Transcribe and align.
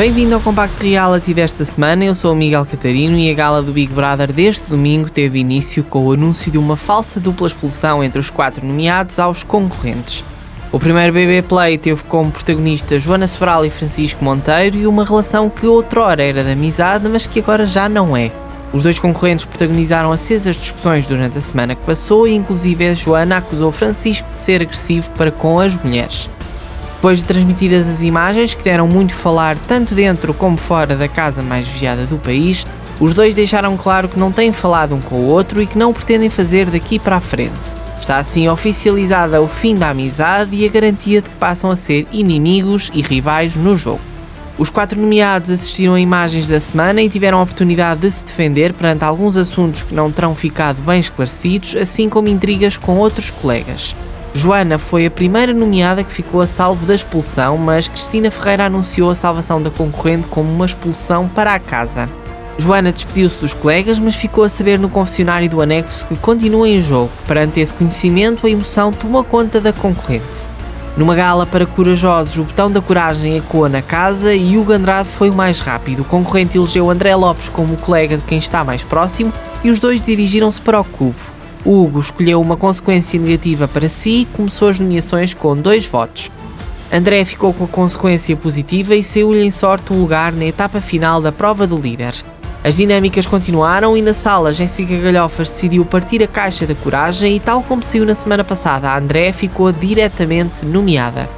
Bem-vindo 0.00 0.34
ao 0.34 0.40
Compact 0.40 0.82
Reality 0.82 1.34
desta 1.34 1.62
semana. 1.62 2.06
Eu 2.06 2.14
sou 2.14 2.32
o 2.32 2.34
Miguel 2.34 2.64
Catarino 2.64 3.18
e 3.18 3.30
a 3.30 3.34
gala 3.34 3.62
do 3.62 3.70
Big 3.70 3.92
Brother 3.92 4.32
deste 4.32 4.66
domingo 4.66 5.10
teve 5.10 5.38
início 5.38 5.84
com 5.84 6.06
o 6.06 6.12
anúncio 6.12 6.50
de 6.50 6.56
uma 6.56 6.74
falsa 6.74 7.20
dupla 7.20 7.46
expulsão 7.46 8.02
entre 8.02 8.18
os 8.18 8.30
quatro 8.30 8.66
nomeados 8.66 9.18
aos 9.18 9.44
concorrentes. 9.44 10.24
O 10.72 10.78
primeiro 10.78 11.12
BB 11.12 11.42
Play 11.42 11.76
teve 11.76 12.02
como 12.04 12.32
protagonista 12.32 12.98
Joana 12.98 13.28
Sobral 13.28 13.62
e 13.66 13.68
Francisco 13.68 14.24
Monteiro 14.24 14.78
e 14.78 14.86
uma 14.86 15.04
relação 15.04 15.50
que 15.50 15.66
outrora 15.66 16.22
era 16.22 16.42
de 16.42 16.52
amizade, 16.52 17.06
mas 17.06 17.26
que 17.26 17.40
agora 17.40 17.66
já 17.66 17.86
não 17.86 18.16
é. 18.16 18.32
Os 18.72 18.82
dois 18.82 18.98
concorrentes 18.98 19.44
protagonizaram 19.44 20.12
acesas 20.12 20.56
discussões 20.56 21.06
durante 21.06 21.36
a 21.36 21.42
semana 21.42 21.74
que 21.74 21.84
passou 21.84 22.26
e 22.26 22.32
inclusive 22.32 22.88
a 22.88 22.94
Joana 22.94 23.36
acusou 23.36 23.70
Francisco 23.70 24.30
de 24.30 24.38
ser 24.38 24.62
agressivo 24.62 25.10
para 25.10 25.30
com 25.30 25.60
as 25.60 25.76
mulheres. 25.76 26.30
Depois 27.00 27.20
de 27.20 27.24
transmitidas 27.24 27.88
as 27.88 28.02
imagens 28.02 28.52
que 28.52 28.62
deram 28.62 28.86
muito 28.86 29.14
falar 29.14 29.56
tanto 29.66 29.94
dentro 29.94 30.34
como 30.34 30.58
fora 30.58 30.94
da 30.94 31.08
casa 31.08 31.42
mais 31.42 31.66
vigiada 31.66 32.04
do 32.04 32.18
país, 32.18 32.66
os 33.00 33.14
dois 33.14 33.34
deixaram 33.34 33.74
claro 33.74 34.06
que 34.06 34.18
não 34.18 34.30
têm 34.30 34.52
falado 34.52 34.94
um 34.94 35.00
com 35.00 35.14
o 35.14 35.24
outro 35.24 35.62
e 35.62 35.66
que 35.66 35.78
não 35.78 35.94
pretendem 35.94 36.28
fazer 36.28 36.66
daqui 36.66 36.98
para 36.98 37.16
a 37.16 37.20
frente. 37.20 37.72
Está 37.98 38.18
assim 38.18 38.50
oficializada 38.50 39.40
o 39.40 39.48
fim 39.48 39.76
da 39.76 39.88
amizade 39.88 40.54
e 40.54 40.66
a 40.66 40.68
garantia 40.68 41.22
de 41.22 41.30
que 41.30 41.36
passam 41.36 41.70
a 41.70 41.76
ser 41.76 42.06
inimigos 42.12 42.90
e 42.92 43.00
rivais 43.00 43.56
no 43.56 43.74
jogo. 43.74 44.02
Os 44.58 44.68
quatro 44.68 45.00
nomeados 45.00 45.50
assistiram 45.50 45.94
a 45.94 46.00
imagens 46.00 46.48
da 46.48 46.60
semana 46.60 47.00
e 47.00 47.08
tiveram 47.08 47.38
a 47.38 47.42
oportunidade 47.42 48.02
de 48.02 48.10
se 48.10 48.26
defender 48.26 48.74
perante 48.74 49.04
alguns 49.04 49.38
assuntos 49.38 49.82
que 49.82 49.94
não 49.94 50.12
terão 50.12 50.34
ficado 50.34 50.82
bem 50.82 51.00
esclarecidos, 51.00 51.76
assim 51.76 52.10
como 52.10 52.28
intrigas 52.28 52.76
com 52.76 52.98
outros 52.98 53.30
colegas. 53.30 53.96
Joana 54.32 54.78
foi 54.78 55.06
a 55.06 55.10
primeira 55.10 55.52
nomeada 55.52 56.04
que 56.04 56.12
ficou 56.12 56.40
a 56.40 56.46
salvo 56.46 56.86
da 56.86 56.94
expulsão, 56.94 57.58
mas 57.58 57.88
Cristina 57.88 58.30
Ferreira 58.30 58.66
anunciou 58.66 59.10
a 59.10 59.14
salvação 59.14 59.60
da 59.60 59.70
concorrente 59.70 60.28
como 60.28 60.48
uma 60.48 60.66
expulsão 60.66 61.28
para 61.28 61.52
a 61.52 61.58
casa. 61.58 62.08
Joana 62.56 62.92
despediu-se 62.92 63.38
dos 63.38 63.54
colegas, 63.54 63.98
mas 63.98 64.14
ficou 64.14 64.44
a 64.44 64.48
saber 64.48 64.78
no 64.78 64.88
confessionário 64.88 65.48
do 65.48 65.60
anexo 65.60 66.06
que 66.06 66.16
continua 66.16 66.68
em 66.68 66.80
jogo. 66.80 67.10
Perante 67.26 67.58
esse 67.58 67.74
conhecimento, 67.74 68.46
a 68.46 68.50
emoção 68.50 68.92
tomou 68.92 69.24
conta 69.24 69.60
da 69.60 69.72
concorrente. 69.72 70.48
Numa 70.96 71.14
gala 71.14 71.44
para 71.44 71.66
corajosos, 71.66 72.38
o 72.38 72.44
botão 72.44 72.70
da 72.70 72.80
coragem 72.80 73.36
ecoa 73.36 73.68
na 73.68 73.82
casa 73.82 74.34
e 74.34 74.56
Hugo 74.56 74.72
Andrade 74.72 75.08
foi 75.08 75.30
o 75.30 75.34
mais 75.34 75.58
rápido. 75.58 76.02
O 76.02 76.04
concorrente 76.04 76.56
elegeu 76.56 76.90
André 76.90 77.16
Lopes 77.16 77.48
como 77.48 77.74
o 77.74 77.78
colega 77.78 78.16
de 78.16 78.24
quem 78.24 78.38
está 78.38 78.62
mais 78.62 78.84
próximo 78.84 79.32
e 79.64 79.70
os 79.70 79.80
dois 79.80 80.00
dirigiram-se 80.00 80.60
para 80.60 80.80
o 80.80 80.84
cubo. 80.84 81.39
Hugo 81.64 82.00
escolheu 82.00 82.40
uma 82.40 82.56
consequência 82.56 83.20
negativa 83.20 83.68
para 83.68 83.88
si 83.88 84.22
e 84.22 84.24
começou 84.24 84.68
as 84.68 84.80
nomeações 84.80 85.34
com 85.34 85.56
dois 85.56 85.86
votos. 85.86 86.30
André 86.92 87.24
ficou 87.24 87.52
com 87.52 87.64
a 87.64 87.68
consequência 87.68 88.36
positiva 88.36 88.94
e 88.94 89.02
saiu-lhe 89.02 89.44
em 89.44 89.50
sorte 89.50 89.92
um 89.92 90.00
lugar 90.00 90.32
na 90.32 90.46
etapa 90.46 90.80
final 90.80 91.20
da 91.20 91.30
prova 91.30 91.66
do 91.66 91.76
líder. 91.76 92.14
As 92.62 92.76
dinâmicas 92.76 93.26
continuaram 93.26 93.96
e 93.96 94.02
na 94.02 94.12
sala 94.12 94.52
Jéssica 94.52 94.96
Galhofas 94.98 95.48
decidiu 95.48 95.84
partir 95.84 96.22
a 96.22 96.26
caixa 96.26 96.66
da 96.66 96.74
coragem 96.74 97.36
e 97.36 97.40
tal 97.40 97.62
como 97.62 97.82
saiu 97.82 98.04
na 98.04 98.14
semana 98.14 98.44
passada, 98.44 98.90
a 98.90 98.98
André 98.98 99.32
ficou 99.32 99.72
diretamente 99.72 100.66
nomeada. 100.66 101.28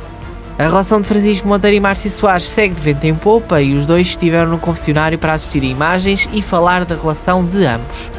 A 0.58 0.64
relação 0.64 1.00
de 1.00 1.08
Francisco 1.08 1.46
Monteiro 1.46 1.76
e 1.76 1.80
Márcio 1.80 2.10
Soares 2.10 2.48
segue 2.48 2.74
de 2.74 2.80
vento 2.80 3.04
em 3.04 3.14
popa 3.14 3.60
e 3.60 3.74
os 3.74 3.86
dois 3.86 4.08
estiveram 4.08 4.50
no 4.50 4.58
confessionário 4.58 5.18
para 5.18 5.34
assistir 5.34 5.62
a 5.62 5.66
imagens 5.66 6.28
e 6.32 6.42
falar 6.42 6.84
da 6.84 6.94
relação 6.94 7.44
de 7.44 7.64
ambos. 7.64 8.10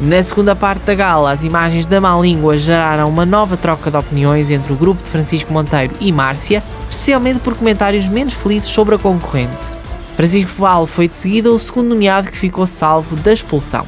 Na 0.00 0.22
segunda 0.22 0.56
parte 0.56 0.84
da 0.84 0.94
gala, 0.94 1.30
as 1.30 1.44
imagens 1.44 1.84
da 1.84 2.00
má 2.00 2.18
língua 2.18 2.56
geraram 2.58 3.06
uma 3.06 3.26
nova 3.26 3.54
troca 3.54 3.90
de 3.90 3.98
opiniões 3.98 4.50
entre 4.50 4.72
o 4.72 4.76
grupo 4.76 5.02
de 5.02 5.08
Francisco 5.10 5.52
Monteiro 5.52 5.94
e 6.00 6.10
Márcia, 6.10 6.62
especialmente 6.88 7.40
por 7.40 7.54
comentários 7.54 8.08
menos 8.08 8.32
felizes 8.32 8.70
sobre 8.70 8.94
a 8.94 8.98
concorrente. 8.98 9.52
Francisco 10.16 10.62
Val 10.62 10.86
foi 10.86 11.06
de 11.06 11.18
seguida 11.18 11.52
o 11.52 11.58
segundo 11.58 11.90
nomeado 11.90 12.30
que 12.30 12.38
ficou 12.38 12.66
salvo 12.66 13.14
da 13.16 13.30
expulsão. 13.30 13.84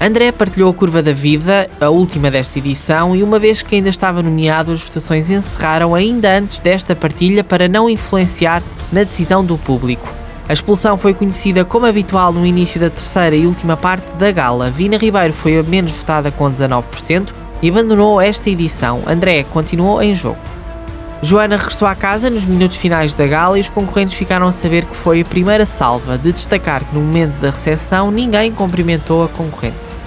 André 0.00 0.32
partilhou 0.32 0.68
a 0.68 0.74
curva 0.74 1.00
da 1.00 1.12
vida, 1.12 1.70
a 1.80 1.88
última 1.90 2.28
desta 2.28 2.58
edição, 2.58 3.14
e 3.14 3.22
uma 3.22 3.38
vez 3.38 3.62
que 3.62 3.76
ainda 3.76 3.88
estava 3.88 4.20
nomeado, 4.20 4.72
as 4.72 4.82
votações 4.82 5.30
encerraram 5.30 5.94
ainda 5.94 6.38
antes 6.38 6.58
desta 6.58 6.96
partilha 6.96 7.44
para 7.44 7.68
não 7.68 7.88
influenciar 7.88 8.64
na 8.92 9.04
decisão 9.04 9.44
do 9.44 9.56
público. 9.56 10.21
A 10.52 10.60
expulsão 10.62 10.98
foi 10.98 11.14
conhecida 11.14 11.64
como 11.64 11.86
habitual 11.86 12.30
no 12.30 12.44
início 12.44 12.78
da 12.78 12.90
terceira 12.90 13.34
e 13.34 13.46
última 13.46 13.74
parte 13.74 14.04
da 14.16 14.30
gala. 14.30 14.70
Vina 14.70 14.98
Ribeiro 14.98 15.32
foi 15.32 15.58
a 15.58 15.62
menos 15.62 15.92
votada 15.92 16.30
com 16.30 16.44
19% 16.52 17.30
e 17.62 17.70
abandonou 17.70 18.20
esta 18.20 18.50
edição. 18.50 19.02
André 19.06 19.44
continuou 19.44 20.02
em 20.02 20.14
jogo. 20.14 20.36
Joana 21.22 21.56
regressou 21.56 21.88
à 21.88 21.94
casa 21.94 22.28
nos 22.28 22.44
minutos 22.44 22.76
finais 22.76 23.14
da 23.14 23.26
gala 23.26 23.56
e 23.56 23.62
os 23.62 23.70
concorrentes 23.70 24.12
ficaram 24.12 24.46
a 24.46 24.52
saber 24.52 24.84
que 24.84 24.94
foi 24.94 25.22
a 25.22 25.24
primeira 25.24 25.64
salva, 25.64 26.18
de 26.18 26.30
destacar 26.30 26.84
que 26.84 26.94
no 26.94 27.00
momento 27.00 27.40
da 27.40 27.48
recepção 27.48 28.10
ninguém 28.10 28.52
cumprimentou 28.52 29.24
a 29.24 29.28
concorrente. 29.28 30.02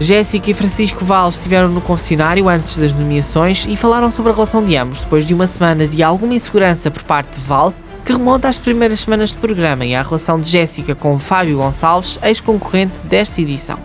Jéssica 0.00 0.50
e 0.50 0.54
Francisco 0.54 1.04
Val 1.04 1.28
estiveram 1.28 1.68
no 1.68 1.80
confessionário 1.80 2.48
antes 2.48 2.78
das 2.78 2.92
nomeações 2.92 3.64
e 3.68 3.76
falaram 3.76 4.10
sobre 4.10 4.32
a 4.32 4.34
relação 4.34 4.64
de 4.64 4.76
ambos 4.76 5.02
depois 5.02 5.24
de 5.24 5.32
uma 5.32 5.46
semana 5.46 5.86
de 5.86 6.02
alguma 6.02 6.34
insegurança 6.34 6.90
por 6.90 7.04
parte 7.04 7.38
de 7.38 7.46
Val, 7.46 7.72
que 8.04 8.12
remonta 8.12 8.48
às 8.48 8.58
primeiras 8.58 9.00
semanas 9.00 9.30
de 9.30 9.36
programa 9.36 9.84
e 9.84 9.94
à 9.94 10.02
relação 10.02 10.38
de 10.38 10.48
Jéssica 10.48 10.94
com 10.94 11.18
Fábio 11.18 11.56
Gonçalves, 11.56 12.18
ex-concorrente 12.22 12.98
desta 13.04 13.40
edição. 13.40 13.78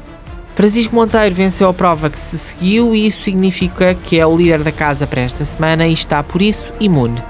Francisco 0.56 0.94
Monteiro 0.94 1.34
venceu 1.34 1.69
a 1.69 1.74
prova 1.74 2.09
que 2.09 2.19
se 2.19 2.38
seguiu 2.38 2.94
e 2.94 3.07
isso 3.07 3.24
significa 3.24 3.96
que 3.96 4.19
é 4.19 4.28
o 4.28 4.35
líder 4.35 4.62
da 4.62 4.74
casa 4.74 5.07
para 5.07 5.22
esta 5.22 5.46
semana 5.46 5.88
e 5.88 5.94
está, 5.94 6.22
por 6.22 6.41
isso, 6.41 6.74
imune. 6.81 7.24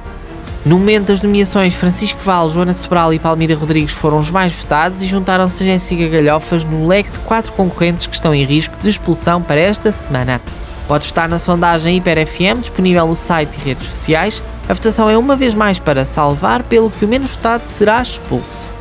No 0.66 0.79
momento 0.79 1.07
das 1.07 1.22
nomeações, 1.22 1.75
Francisco 1.75 2.19
Val, 2.22 2.50
Joana 2.50 2.73
Sobral 2.73 3.13
e 3.13 3.19
Palmira 3.19 3.56
Rodrigues 3.56 3.94
foram 3.94 4.17
os 4.17 4.31
mais 4.31 4.56
votados 4.56 5.03
e 5.03 5.06
juntaram-se 5.06 5.61
a 5.61 5.66
Jéssica 5.67 6.07
Galhofas 6.07 6.63
no 6.63 6.88
leque 6.88 7.11
de 7.11 7.19
quatro 7.19 7.51
concorrentes 7.53 8.07
que 8.07 8.16
estão 8.16 8.33
em 8.33 8.44
risco 8.44 8.75
de 8.81 8.89
expulsão 8.89 9.44
para 9.44 9.59
esta 9.59 9.91
semana. 9.91 10.41
Pode 10.88 11.06
estar 11.06 11.29
na 11.29 11.38
sondagem 11.38 11.97
Hiper 11.97 12.25
FM, 12.25 12.61
disponível 12.61 13.06
no 13.06 13.16
site 13.16 13.56
e 13.57 13.66
redes 13.69 13.88
sociais. 13.88 14.41
A 14.69 14.74
votação 14.75 15.09
é 15.09 15.18
uma 15.18 15.35
vez 15.35 15.56
mais 15.56 15.80
para 15.80 16.06
salvar, 16.06 16.62
pelo 16.62 16.91
que 16.91 17.03
o 17.03 17.07
menos 17.07 17.31
votado 17.31 17.63
será 17.66 18.03
expulso. 18.03 18.72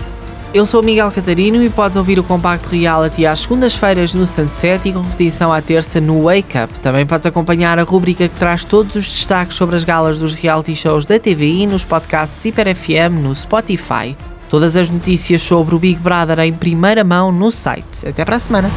Eu 0.52 0.66
sou 0.66 0.82
Miguel 0.82 1.10
Catarino 1.10 1.62
e 1.62 1.70
podes 1.70 1.96
ouvir 1.96 2.18
o 2.18 2.22
Compacto 2.22 2.68
Reality 2.68 3.24
às 3.24 3.40
segundas-feiras 3.40 4.12
no 4.12 4.26
Sunset 4.26 4.86
e 4.86 4.92
com 4.92 5.00
repetição 5.00 5.50
à 5.50 5.62
terça 5.62 5.98
no 5.98 6.24
Wake 6.24 6.58
Up. 6.58 6.78
Também 6.80 7.06
podes 7.06 7.26
acompanhar 7.26 7.78
a 7.78 7.84
rubrica 7.84 8.28
que 8.28 8.34
traz 8.34 8.64
todos 8.64 8.96
os 8.96 9.10
destaques 9.10 9.56
sobre 9.56 9.76
as 9.76 9.84
galas 9.84 10.18
dos 10.18 10.34
reality 10.34 10.76
shows 10.76 11.06
da 11.06 11.18
TVI 11.18 11.66
nos 11.66 11.86
podcasts 11.86 12.44
Hiper 12.44 12.76
FM 12.76 13.22
no 13.22 13.34
Spotify. 13.34 14.14
Todas 14.46 14.76
as 14.76 14.90
notícias 14.90 15.40
sobre 15.40 15.74
o 15.74 15.78
Big 15.78 15.98
Brother 16.00 16.40
em 16.40 16.52
primeira 16.52 17.02
mão 17.02 17.32
no 17.32 17.50
site. 17.50 18.06
Até 18.06 18.26
para 18.26 18.36
a 18.36 18.40
semana! 18.40 18.70